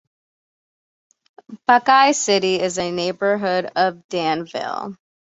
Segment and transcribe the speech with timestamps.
[1.67, 4.97] Buckeye City is a neighborhood of Danville.